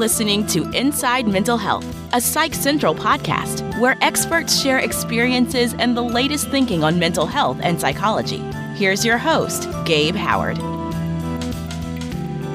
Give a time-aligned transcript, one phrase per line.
[0.00, 1.84] listening to Inside Mental Health,
[2.14, 7.58] a Psych Central podcast where experts share experiences and the latest thinking on mental health
[7.62, 8.38] and psychology.
[8.76, 10.56] Here's your host, Gabe Howard.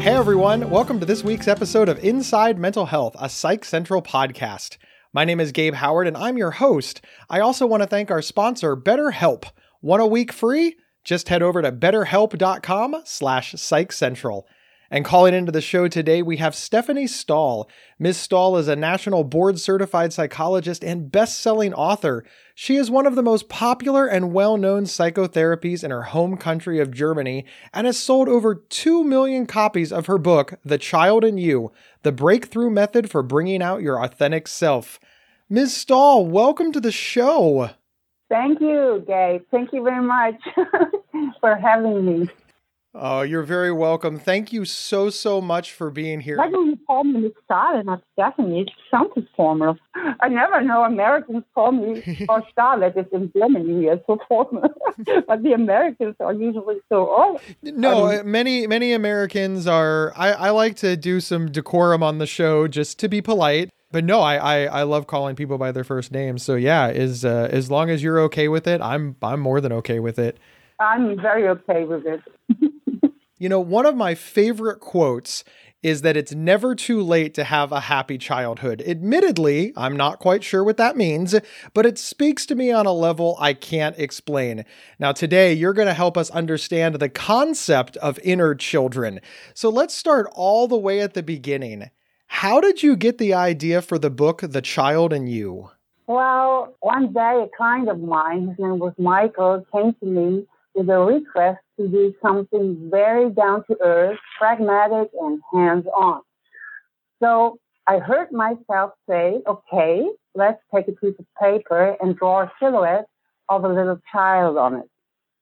[0.01, 4.77] Hey everyone, welcome to this week's episode of Inside Mental Health, a Psych Central podcast.
[5.13, 7.01] My name is Gabe Howard and I'm your host.
[7.29, 9.45] I also want to thank our sponsor, BetterHelp.
[9.83, 10.77] Want a week free?
[11.03, 14.45] Just head over to betterhelp.com slash psychcentral.
[14.95, 17.69] And calling into the show today, we have Stefanie Stahl.
[17.99, 18.15] Ms.
[18.15, 22.23] Stahl is a national board certified psychologist and best selling author.
[22.53, 26.79] She is one of the most popular and well known psychotherapies in her home country
[26.79, 31.37] of Germany and has sold over 2 million copies of her book, The Child in
[31.37, 34.97] You The Breakthrough Method for Bringing Out Your Authentic Self.
[35.49, 35.75] Ms.
[35.75, 37.71] Stahl, welcome to the show.
[38.29, 39.41] Thank you, Gabe.
[39.51, 40.41] Thank you very much
[41.41, 42.29] for having me.
[42.97, 44.17] Oh, you're very welcome.
[44.17, 46.37] Thank you so, so much for being here.
[46.37, 48.61] Why do you call me Starlet, not Stefanie?
[48.61, 49.77] It sounds formal.
[49.93, 52.95] I never know Americans call me or Starlet.
[52.95, 54.69] It's in Germany, it's so formal.
[55.27, 57.41] but the Americans are usually so, old.
[57.61, 62.19] No, I mean, many, many Americans are, I, I like to do some decorum on
[62.19, 63.71] the show just to be polite.
[63.91, 66.43] But no, I, I, I love calling people by their first names.
[66.43, 69.71] So yeah, is uh, as long as you're okay with it, I'm I'm more than
[69.73, 70.37] okay with it.
[70.79, 72.21] I'm very okay with it.
[73.45, 75.43] You know, one of my favorite quotes
[75.83, 78.81] is that it's never too late to have a happy childhood.
[78.87, 81.35] Admittedly, I'm not quite sure what that means,
[81.75, 84.65] but it speaks to me on a level I can't explain.
[84.97, 89.19] Now, today, you're going to help us understand the concept of inner children.
[89.53, 91.91] So let's start all the way at the beginning.
[92.25, 95.69] How did you get the idea for the book, The Child in You?
[96.07, 100.89] Well, one day, a client of mine, his name was Michael, came to me with
[100.89, 106.21] a request to do something very down to earth, pragmatic, and hands on.
[107.21, 107.57] So
[107.87, 113.07] I heard myself say, okay, let's take a piece of paper and draw a silhouette
[113.47, 114.89] of a little child on it.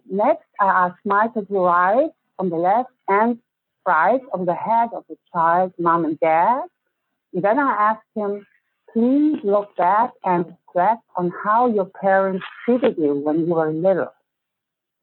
[0.10, 3.40] Next, I asked Michael to write on the left and
[3.86, 6.64] right of the head of the child, mom and dad.
[7.34, 8.46] And then I asked him,
[8.92, 14.14] please look back and reflect on how your parents treated you when you were little.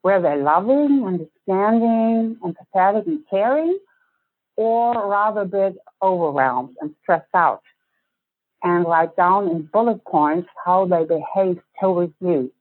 [0.03, 3.77] Were they're loving, understanding, empathetic, and caring,
[4.55, 7.61] or rather a bit overwhelmed and stressed out?
[8.63, 12.51] And write down in bullet points how they behave towards you.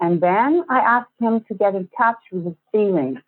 [0.00, 3.18] And then I asked him to get in touch with his feelings,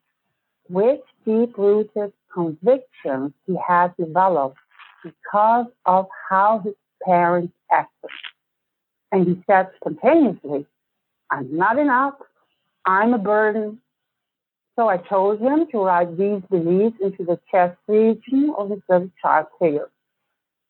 [0.68, 4.58] which deep rooted convictions he had developed
[5.02, 8.10] because of how his parents acted.
[9.10, 10.66] And he said spontaneously,
[11.30, 12.14] I'm not enough,
[12.88, 13.82] I'm a burden.
[14.74, 19.10] So I told him to write these beliefs into the chest region of his little
[19.20, 19.90] child figure.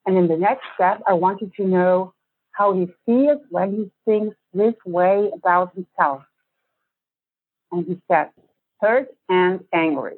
[0.05, 2.15] And in the next step, I wanted to know
[2.51, 6.23] how he feels when he thinks this way about himself.
[7.71, 8.31] And he said,
[8.81, 10.17] hurt and angry.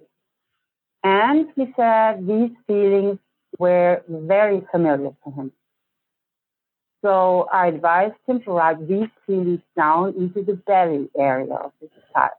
[1.05, 3.19] And he said these feelings
[3.59, 5.53] were very familiar to him.
[7.03, 11.91] So I advised him to write these feelings down into the belly area of his
[12.12, 12.31] child.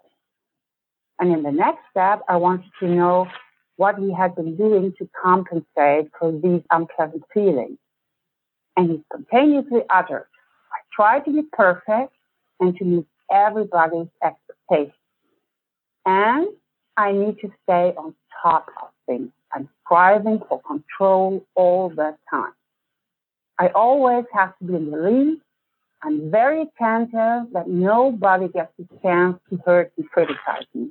[1.19, 3.27] And in the next step, I wanted to know
[3.77, 7.77] what he had been doing to compensate for these unpleasant feelings.
[8.77, 10.27] And he spontaneously uttered,
[10.71, 12.13] I try to be perfect
[12.59, 14.93] and to meet everybody's expectations.
[16.05, 16.47] And
[16.97, 19.31] I need to stay on top of things.
[19.53, 22.53] I'm striving for control all the time.
[23.59, 25.41] I always have to be in the lead.
[26.03, 30.89] I'm very attentive that nobody gets a chance to hurt and criticize me.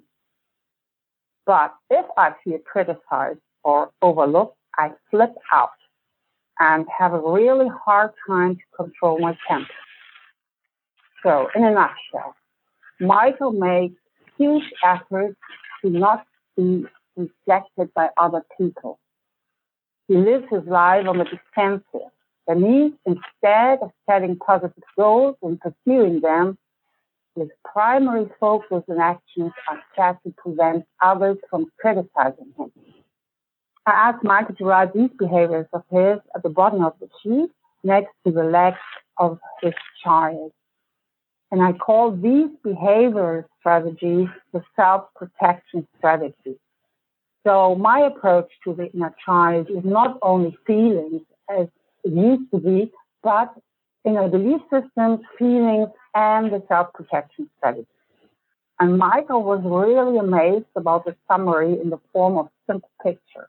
[1.46, 5.70] But if I feel criticized or overlooked, I flip out
[6.60, 9.72] and have a really hard time to control my temper.
[11.22, 12.36] So, in a nutshell,
[13.00, 13.96] Michael makes
[14.38, 15.36] huge efforts
[15.82, 16.24] to not
[16.56, 16.84] be
[17.16, 18.98] reflected by other people.
[20.08, 22.10] He lives his life on the defensive
[22.46, 26.58] that means instead of setting positive goals and pursuing them,
[27.36, 32.72] his primary focus and actions are set to prevent others from criticizing him.
[33.86, 37.50] I asked Michael to write these behaviors of his at the bottom of the sheet
[37.82, 38.78] next to the legs
[39.16, 40.52] of his child.
[41.50, 46.58] And I call these behavior strategies the self-protection strategy.
[47.46, 51.66] So my approach to the inner child is not only feelings as
[52.04, 52.92] it used to be,
[53.22, 53.54] but
[54.04, 57.86] you know, belief systems, feelings, and the self-protection strategy.
[58.78, 63.48] And Michael was really amazed about the summary in the form of simple picture.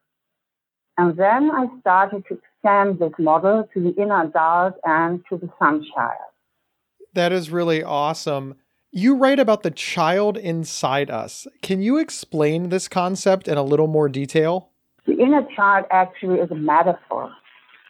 [0.97, 5.49] And then I started to extend this model to the inner adult and to the
[5.57, 6.17] sun child.
[7.13, 8.55] That is really awesome.
[8.91, 11.47] You write about the child inside us.
[11.61, 14.69] Can you explain this concept in a little more detail?
[15.05, 17.31] The inner child actually is a metaphor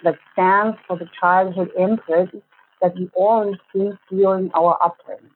[0.03, 2.44] that stands for the childhood imprint
[2.81, 5.30] that we all receive during our upbringing.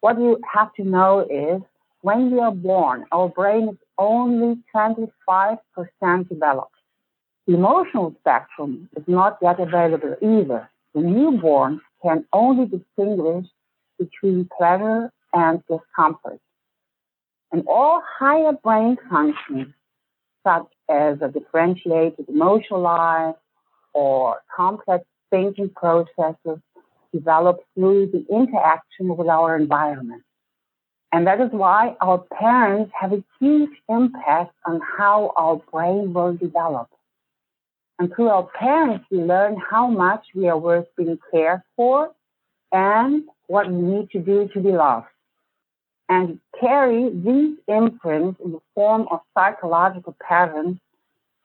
[0.00, 1.62] What you have to know is
[2.02, 5.58] when we are born, our brain is only 25%
[6.28, 6.74] developed.
[7.46, 10.68] The emotional spectrum is not yet available either.
[10.94, 13.46] The newborn can only distinguish
[13.98, 16.40] between pleasure and discomfort.
[17.52, 19.74] And all higher brain functions,
[20.44, 23.36] such as a differentiated emotional life
[23.92, 26.58] or complex thinking processes,
[27.12, 30.22] develop through the interaction with our environment.
[31.12, 36.34] And that is why our parents have a huge impact on how our brain will
[36.34, 36.88] develop.
[37.98, 42.10] And through our parents, we learn how much we are worth being cared for
[42.72, 45.06] and what we need to do to be loved.
[46.12, 50.76] And carry these imprints in the form of psychological patterns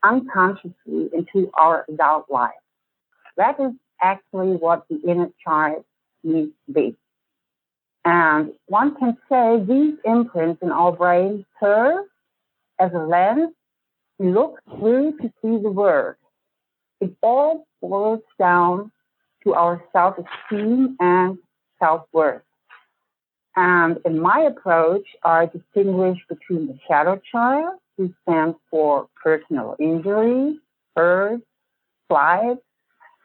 [0.04, 2.52] unconsciously into our adult life.
[3.38, 3.72] That is
[4.02, 5.86] actually what the inner child
[6.22, 6.96] needs to be.
[8.04, 12.04] And one can say these imprints in our brain serve
[12.78, 13.54] as a lens
[14.20, 16.16] we look through to see the world.
[17.00, 18.92] It all boils down
[19.46, 21.38] to our self-esteem and
[21.80, 22.42] self-worth.
[23.58, 30.60] And in my approach, I distinguish between the shadow child, who stands for personal injury,
[30.96, 31.42] hurt,
[32.08, 32.58] flight,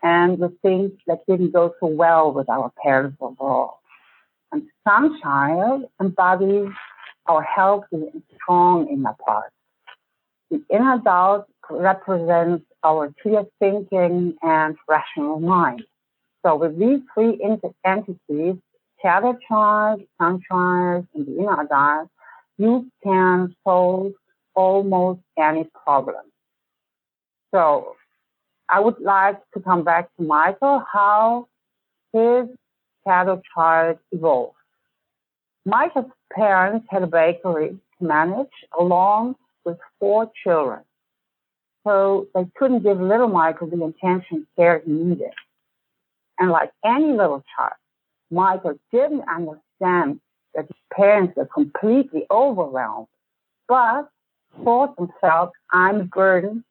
[0.03, 3.81] and the things that didn't go so well with our parents overall.
[4.53, 6.71] And sun child embodies
[7.27, 9.53] our healthy and strong inner part.
[10.51, 15.85] The inner adult represents our clear thinking and rational mind.
[16.45, 17.39] So with these three
[17.85, 18.57] entities,
[19.03, 22.09] shadow child, sun child, and the inner adult,
[22.59, 24.13] you can solve
[24.55, 26.25] almost any problem.
[27.55, 27.97] So
[28.69, 31.49] I would like to come back to Michael, how
[32.13, 32.47] his
[33.07, 34.57] shadow child evolved.
[35.65, 40.81] Michael's parents had a bakery to manage along with four children.
[41.85, 45.33] So they couldn't give little Michael the attention care he needed.
[46.39, 47.75] And like any little child,
[48.33, 50.21] Michael didn't understand
[50.55, 53.07] that his parents were completely overwhelmed,
[53.69, 54.09] but
[54.65, 56.65] thought themselves, I'm a burden,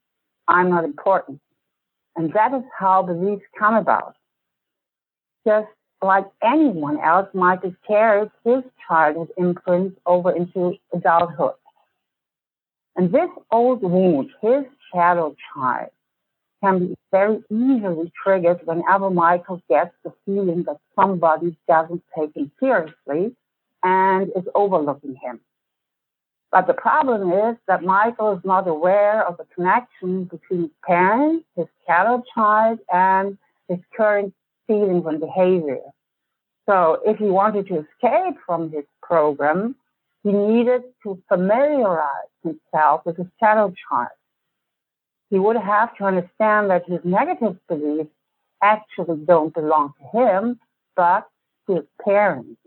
[0.48, 1.40] I'm not important.
[2.16, 4.16] And that is how beliefs come about.
[5.48, 5.68] Just
[6.02, 11.54] like anyone else, Michael carries his childhood imprints over into adulthood.
[12.96, 15.90] And this old wound, his shadow child,
[16.62, 22.52] can be very easily triggered whenever Michael gets the feeling that somebody doesn't take him
[22.60, 23.36] seriously
[23.84, 25.40] and is overlooking him.
[26.52, 31.46] But the problem is that Michael is not aware of the connection between his parents,
[31.56, 33.38] his shadow child, and
[33.70, 34.34] his current
[34.68, 35.80] feelings and behavior.
[36.68, 39.76] So if he wanted to escape from his program,
[40.24, 44.10] he needed to familiarize himself with his shadow child.
[45.32, 48.12] He would have to understand that his negative beliefs
[48.62, 50.60] actually don't belong to him,
[50.96, 51.28] but
[51.68, 52.60] to his parents.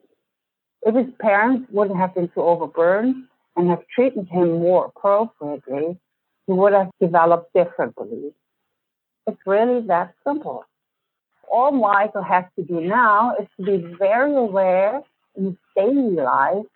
[0.83, 5.97] If his parents wouldn't have been so overburdened, and have treated him more appropriately,
[6.47, 8.37] he would have developed different beliefs.
[9.27, 10.65] It's really that simple.
[11.51, 15.03] All Michael has to do now is to be very aware
[15.37, 16.67] in his daily life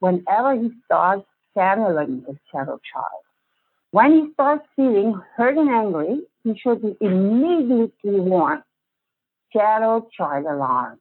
[0.00, 3.22] whenever he starts channeling his shadow child.
[3.92, 8.62] When he starts feeling hurt and angry, he should immediately warned,
[9.52, 10.98] shadow child alarm.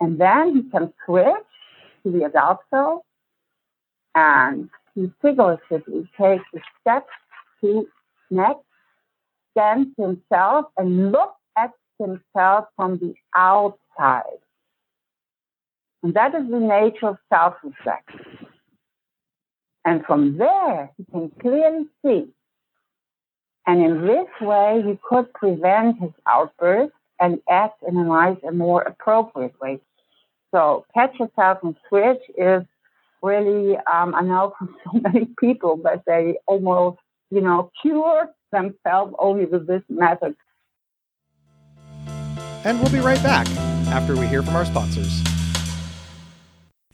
[0.00, 1.48] And then he can switch
[2.02, 3.02] to the adult self
[4.14, 7.06] and he figuratively takes a step
[7.62, 7.88] to
[8.30, 8.60] next,
[9.52, 14.40] stands himself and looks at himself from the outside.
[16.02, 18.33] And that is the nature of self-reflection.
[19.84, 22.26] And from there, he can clearly see.
[23.66, 28.58] And in this way, he could prevent his outburst and act in a nice and
[28.58, 29.80] more appropriate way.
[30.54, 32.62] So catch yourself and switch is
[33.22, 36.98] really, um, I know from so many people that they almost,
[37.30, 40.36] you know, cure themselves only with this method.
[42.64, 43.46] And we'll be right back
[43.88, 45.33] after we hear from our sponsors.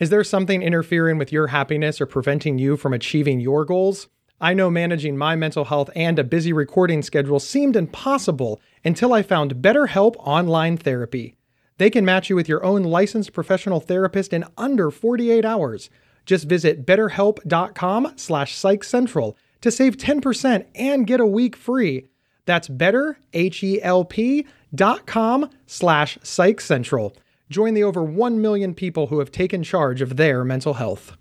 [0.00, 4.08] Is there something interfering with your happiness or preventing you from achieving your goals?
[4.40, 9.22] I know managing my mental health and a busy recording schedule seemed impossible until I
[9.22, 11.36] found BetterHelp Online Therapy.
[11.76, 15.90] They can match you with your own licensed professional therapist in under 48 hours.
[16.24, 22.06] Just visit betterhelp.com slash psychcentral to save 10% and get a week free.
[22.46, 27.14] That's betterhelp.com slash psychcentral.
[27.50, 31.16] Join the over 1 million people who have taken charge of their mental health.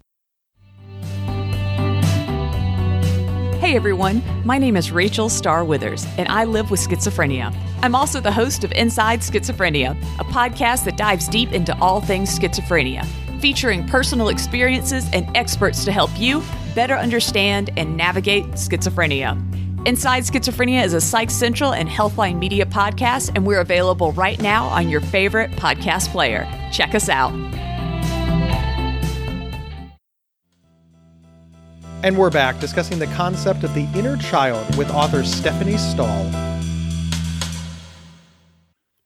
[3.59, 7.51] Hey everyone, my name is Rachel Starr Withers, and I live with schizophrenia.
[7.81, 12.37] I'm also the host of Inside Schizophrenia, a podcast that dives deep into all things
[12.37, 13.07] schizophrenia,
[13.41, 16.43] featuring personal experiences and experts to help you
[16.75, 19.48] better understand and navigate schizophrenia.
[19.85, 24.65] Inside Schizophrenia is a Psych Central and Healthline Media podcast, and we're available right now
[24.65, 26.45] on your favorite podcast player.
[26.69, 27.31] Check us out.
[32.03, 36.25] And we're back discussing the concept of the inner child with author Stefanie Stahl.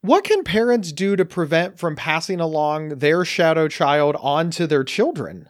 [0.01, 5.49] What can parents do to prevent from passing along their shadow child onto their children?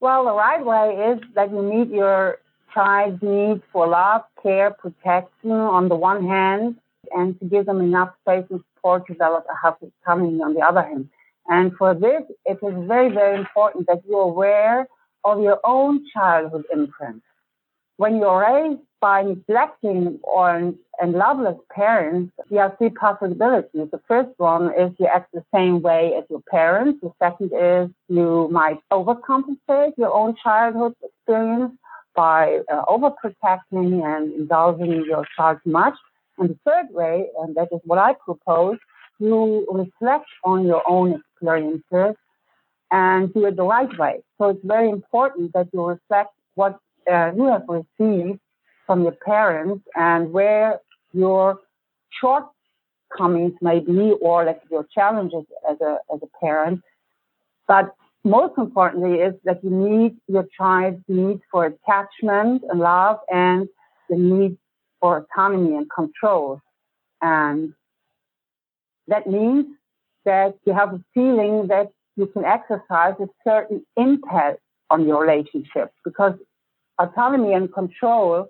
[0.00, 2.38] Well, the right way is that you meet your
[2.74, 6.76] child's needs for love, care, protection on the one hand,
[7.14, 10.60] and to give them enough space and support to develop a healthy family on the
[10.60, 11.08] other hand.
[11.48, 14.86] And for this, it is very, very important that you're aware
[15.24, 17.22] of your own childhood imprint.
[17.96, 23.88] When you're raised by neglecting or and loveless parents, there are three possibilities.
[23.90, 27.00] The first one is you act the same way as your parents.
[27.02, 31.72] The second is you might overcompensate your own childhood experience
[32.20, 35.96] by uh, overprotecting and indulging your child too much.
[36.36, 38.78] And the third way, and that is what I propose,
[39.18, 39.40] you
[39.82, 42.14] reflect on your own experiences
[42.90, 44.14] and do it the right way.
[44.36, 46.78] So it's very important that you reflect what
[47.10, 48.38] uh, you have received
[48.86, 50.80] from your parents and where
[51.12, 51.58] your
[52.20, 56.82] shortcomings may be or like your challenges as a, as a parent.
[57.66, 63.68] But most importantly is that you need your child's need for attachment and love and
[64.08, 64.58] the need
[65.00, 66.60] for autonomy and control.
[67.22, 67.72] And
[69.08, 69.66] that means
[70.24, 74.58] that you have a feeling that you can exercise a certain impact
[74.90, 76.34] on your relationship because
[76.98, 78.48] autonomy and control,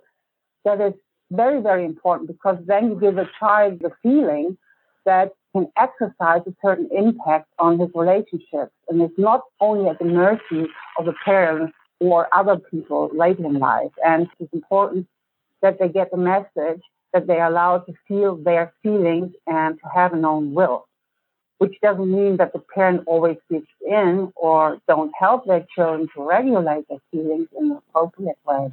[0.65, 0.95] that is
[1.31, 4.59] very, very important because then you give a child the feeling
[5.07, 10.05] that can exercise a certain impact on his relationships and it's not only at the
[10.05, 10.67] mercy
[10.99, 13.93] of the parents or other people later in life.
[14.05, 15.07] And it's important
[15.61, 19.89] that they get the message that they are allowed to feel their feelings and to
[19.89, 20.87] have an own will
[21.61, 26.23] which doesn't mean that the parent always gives in or don't help their children to
[26.23, 28.73] regulate their feelings in an appropriate way.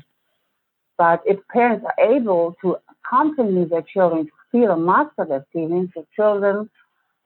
[0.98, 6.06] But if parents are able to accompany their children feel and master their feelings, the
[6.16, 6.70] children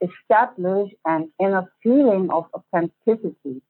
[0.02, 3.62] establish an inner feeling of authenticity,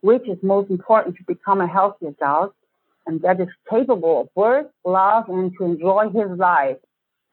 [0.00, 2.54] which is most important to become a healthy adult,
[3.06, 6.78] and that is capable of work, love, and to enjoy his life.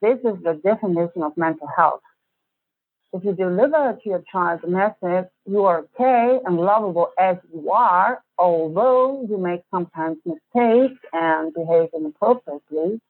[0.02, 2.02] This is the definition of mental health.
[3.14, 7.70] If you deliver to your child the message, you are okay and lovable as you
[7.70, 13.00] are, although you make sometimes mistakes and behave inappropriately,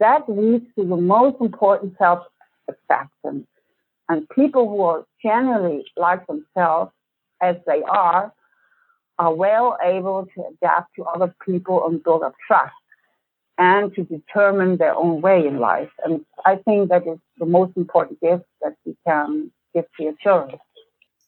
[0.00, 2.24] that leads to the most important self
[2.68, 3.46] acceptance.
[4.08, 6.92] And people who are generally like themselves
[7.42, 8.32] as they are
[9.18, 12.74] are well able to adapt to other people and build up trust
[13.58, 15.88] and to determine their own way in life.
[16.04, 20.14] And I think that is the most important gift that we can give to your
[20.22, 20.58] children.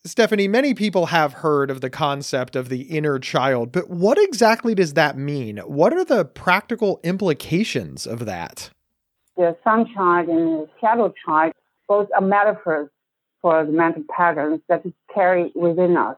[0.07, 4.75] Stefanie, many people have heard of the concept of the inner child, but what exactly
[4.75, 5.59] does that mean?
[5.59, 8.71] What are the practical implications of that?
[9.37, 11.53] The sun child and the shadow child
[11.89, 12.89] both are metaphors
[13.43, 16.17] for the mental patterns that we carry within us.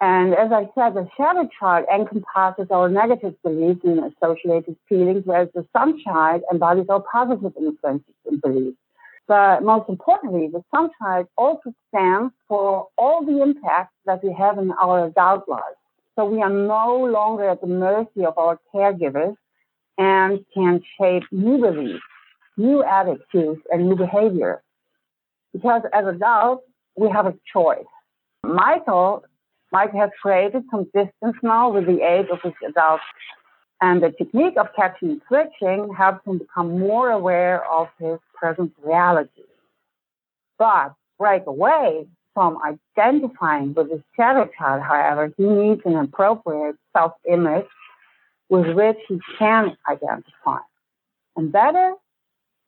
[0.00, 5.48] And as I said, the shadow child encompasses our negative beliefs and associated feelings, whereas
[5.54, 8.76] the sun child embodies our positive influences and beliefs.
[9.26, 14.58] But most importantly, the sun child also stands for all the impacts that we have
[14.58, 15.62] in our adult life.
[16.16, 19.34] So we are no longer at the mercy of our caregivers
[19.96, 22.02] and can shape new beliefs,
[22.56, 24.62] new attitudes, and new behavior.
[25.52, 26.64] Because as adults,
[26.96, 27.86] we have a choice.
[28.42, 29.24] Michael
[29.74, 33.00] Mike has created some distance now with the age of his adult.
[33.80, 38.72] And the technique of catching and switching helps him become more aware of his present
[38.82, 39.48] reality.
[40.58, 47.12] But break away from identifying with his shadow child, however, he needs an appropriate self
[47.26, 47.64] image
[48.50, 50.58] with which he can identify.
[51.36, 51.96] And that is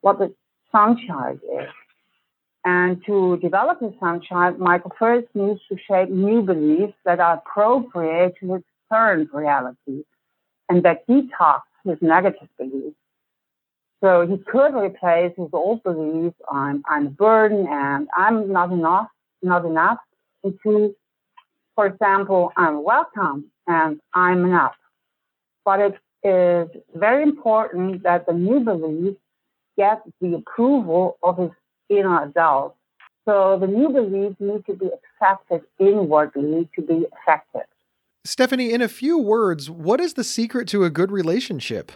[0.00, 0.33] what the
[0.75, 1.68] sunchild is.
[2.64, 8.35] And to develop the sunchild, Michael first needs to shape new beliefs that are appropriate
[8.40, 10.04] to his current reality
[10.71, 12.97] and that detox his negative beliefs.
[14.03, 19.09] So he could replace his old beliefs on I'm a burden and I'm not enough,
[19.43, 19.99] not enough,
[20.45, 20.95] into,
[21.75, 24.75] for example, I'm welcome and I'm enough.
[25.65, 29.17] But it is very important that the new belief
[29.76, 31.50] gets the approval of his
[31.88, 32.76] inner adult.
[33.25, 37.67] So the new beliefs need to be accepted inwardly need to be effective.
[38.26, 41.93] Stefanie, in a few words, what is the secret to a good relationship?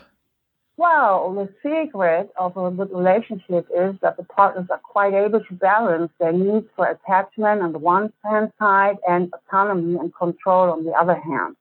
[0.80, 5.54] Well, the secret of a good relationship is that the partners are quite able to
[5.54, 10.86] balance their needs for attachment on the one hand side and autonomy and control on
[10.86, 11.56] the other hand.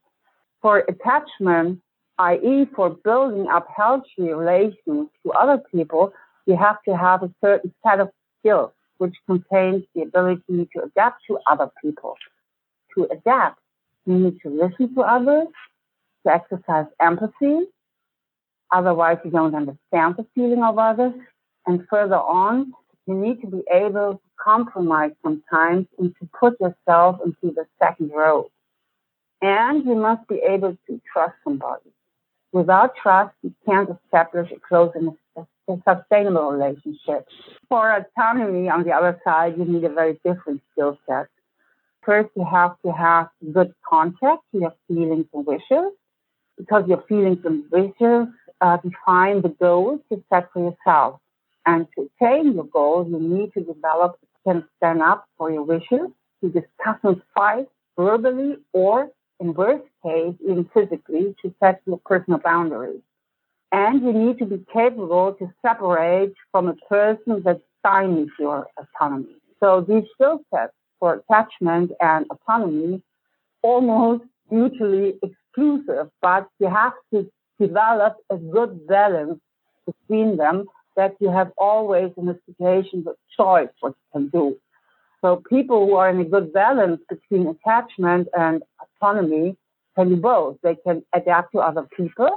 [0.62, 1.82] For attachment,
[2.18, 6.14] i.e., for building up healthy relations to other people,
[6.46, 11.24] you have to have a certain set of skills, which contains the ability to adapt
[11.28, 12.16] to other people.
[12.96, 13.60] To adapt,
[14.06, 15.50] you need to listen to others,
[16.26, 17.68] to exercise empathy,
[18.72, 21.14] Otherwise, you don't understand the feeling of others.
[21.66, 22.74] And further on,
[23.06, 28.12] you need to be able to compromise sometimes and to put yourself into the second
[28.12, 28.50] row.
[29.42, 31.92] And you must be able to trust somebody.
[32.52, 37.28] Without trust, you can't establish a close and a sustainable relationship.
[37.70, 41.28] For autonomy, on the other side, you need a very different skill set.
[42.04, 45.92] First, you have to have good contact to your feelings and wishes,
[46.58, 48.28] because your feelings and wishes
[48.62, 51.20] uh, define the goals you set for yourself.
[51.66, 56.10] And to attain your goals, you need to develop and stand up for your wishes,
[56.42, 62.40] to discuss and fight verbally or, in worst case, even physically, to set your personal
[62.40, 63.02] boundaries.
[63.72, 69.36] And you need to be capable to separate from a person that stymies your autonomy.
[69.60, 73.04] So these skill sets for attachment and autonomy
[73.62, 77.30] almost mutually exclusive, but you have to
[77.60, 79.40] develop a good balance
[79.86, 84.58] between them that you have always in a situation of choice what you can do.
[85.22, 89.58] So people who are in a good balance between attachment and autonomy
[89.96, 90.58] can do both.
[90.64, 92.30] They can adapt to other people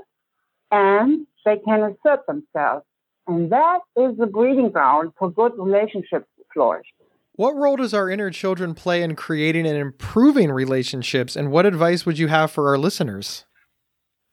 [0.71, 2.85] and they can assert themselves.
[3.27, 6.87] And that is the breeding ground for good relationships to flourish.
[7.35, 11.37] What role does our inner children play in creating and improving relationships?
[11.37, 13.47] And what advice would you have for our listeners?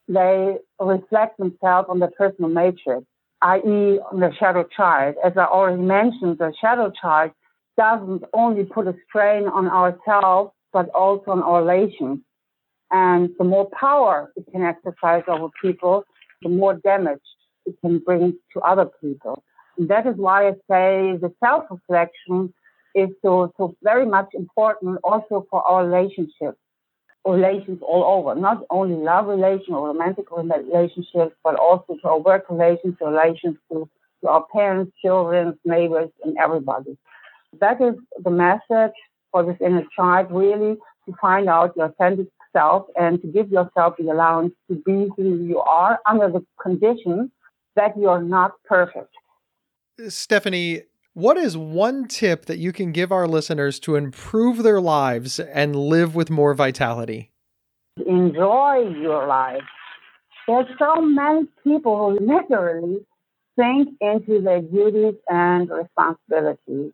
[0.10, 3.06] They reflect themselves on the personal matrix,
[3.44, 5.16] i.e., on the shadow child.
[5.24, 7.32] As I already mentioned, the shadow child
[7.78, 12.20] doesn't only put a strain on ourselves, but also on our relations.
[12.92, 16.04] And the more power it can exercise over people,
[16.42, 17.20] the more damage
[17.68, 19.44] it can bring to other people.
[19.78, 22.52] And that is why I say the self-reflection
[22.96, 26.58] is so, so very much important also for our relationships
[27.26, 32.46] relations all over, not only love relations or romantic relationships, but also to our work
[32.50, 33.90] relations, relations to,
[34.22, 36.98] to our parents, children, neighbors, and everybody.
[37.60, 38.96] That is the message
[39.32, 43.96] for this inner child, really, to find out your authentic self and to give yourself
[43.98, 47.32] the allowance to be who you are under the condition
[47.76, 49.14] that you're not perfect.
[50.00, 50.84] Stefanie,
[51.20, 55.76] what is one tip that you can give our listeners to improve their lives and
[55.76, 57.30] live with more vitality?
[58.08, 59.64] Enjoy your life.
[60.48, 63.06] There's so many people who literally
[63.58, 66.94] sink into their duties and responsibilities,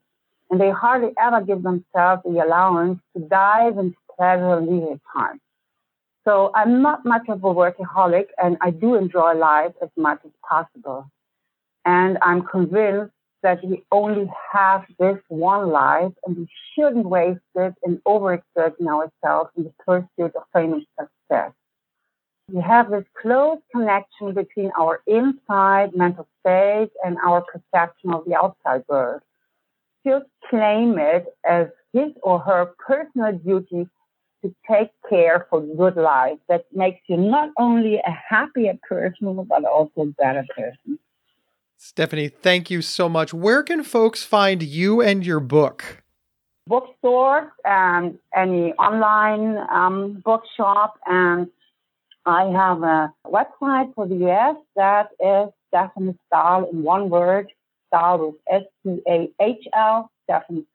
[0.50, 5.40] and they hardly ever give themselves the allowance to dive into pleasure leisure time.
[6.24, 10.32] So I'm not much of a workaholic, and I do enjoy life as much as
[10.50, 11.12] possible.
[11.86, 13.12] And I'm convinced
[13.46, 19.52] that we only have this one life and we shouldn't waste it in overexerting ourselves
[19.56, 21.52] in the pursuit of fame and success.
[22.52, 28.36] We have this close connection between our inside mental state and our perception of the
[28.36, 29.22] outside world.
[30.04, 33.88] Just claim it as his or her personal duty
[34.42, 39.66] to take care for good life that makes you not only a happier person, but
[39.66, 40.98] also a better person.
[41.86, 43.32] Stefanie, thank you so much.
[43.32, 46.02] Where can folks find you and your book?
[46.66, 50.98] Bookstore and any online um, bookshop.
[51.06, 51.48] And
[52.26, 57.52] I have a website for the US that is Stefanie Stahl in one word,
[57.88, 60.66] Stahl with S T A H L, Stefanie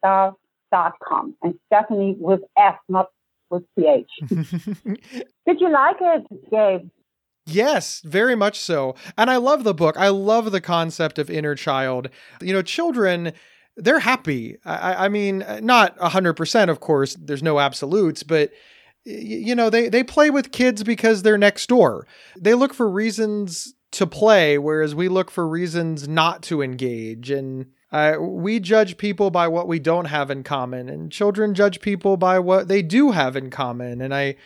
[0.73, 3.09] com, And Stefanie with S, not
[3.51, 4.11] with T H.
[4.29, 6.88] Did you like it, Gabe?
[7.53, 8.95] Yes, very much so.
[9.17, 9.97] And I love the book.
[9.97, 12.09] I love the concept of inner child.
[12.41, 13.33] You know, children,
[13.77, 14.57] they're happy.
[14.65, 18.51] I, I mean, not 100%, of course, there's no absolutes, but
[19.05, 22.07] you know, they, they play with kids because they're next door.
[22.39, 27.31] They look for reasons to play, whereas we look for reasons not to engage.
[27.31, 31.81] And uh, we judge people by what we don't have in common, and children judge
[31.81, 34.01] people by what they do have in common.
[34.01, 34.37] And I,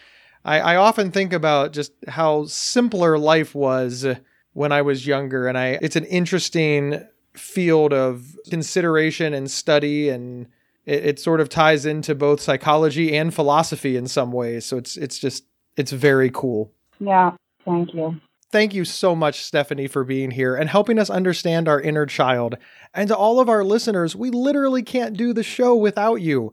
[0.45, 4.07] I, I often think about just how simpler life was
[4.53, 7.05] when I was younger, and I it's an interesting
[7.35, 10.47] field of consideration and study and
[10.87, 14.97] it, it, sort of ties into both psychology and philosophy in some ways so it's
[14.97, 15.45] it's just
[15.77, 17.33] it's very cool yeah
[17.65, 18.21] thank you
[18.55, 22.57] Thank you so much, Stefanie, for being here and helping us understand our inner child.
[22.95, 26.53] And to all of our listeners, we literally can't do the show without you.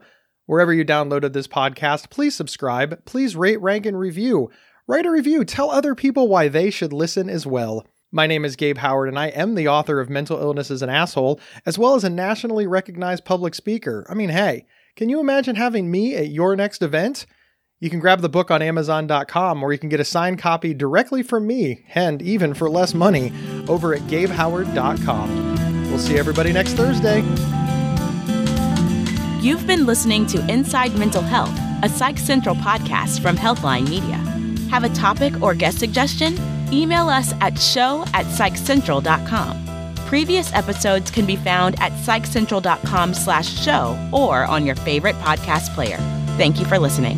[0.51, 4.51] Wherever you downloaded this podcast, please subscribe, please rate, rank, and review.
[4.85, 7.87] Write a review, tell other people why they should listen as well.
[8.11, 10.89] My name is Gabe Howard, and I am the author of Mental Illness is an
[10.89, 14.05] Asshole, as well as a nationally recognized public speaker.
[14.09, 14.65] I mean, hey,
[14.97, 17.25] can you imagine having me at your next event?
[17.79, 21.23] You can grab the book on Amazon.com, or you can get a signed copy directly
[21.23, 23.31] from me, and even for less money,
[23.69, 25.85] over at GabeHoward.com.
[25.89, 27.21] We'll see everybody next Thursday.
[29.41, 34.17] You've been listening to Inside Mental Health, a Psych Central podcast from Healthline Media.
[34.69, 36.37] Have a topic or guest suggestion?
[36.71, 39.95] Email us at show at psychcentral.com.
[40.05, 45.97] Previous episodes can be found at psychcentral.com slash show or on your favorite podcast player.
[46.37, 47.17] Thank you for listening.